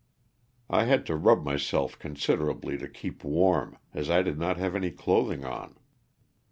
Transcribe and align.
I 0.67 0.85
had 0.85 1.05
to 1.05 1.15
rub 1.15 1.43
myself 1.45 1.99
considerably 1.99 2.75
to 2.75 2.87
keep 2.89 3.23
warm, 3.23 3.77
as 3.93 4.09
I 4.09 4.23
did 4.23 4.39
not 4.39 4.57
have 4.57 4.75
any 4.75 4.89
clothing 4.89 5.45
on. 5.45 5.77